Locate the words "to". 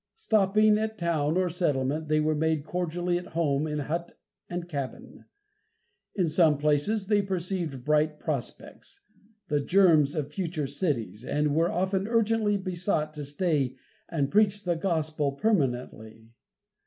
13.13-13.23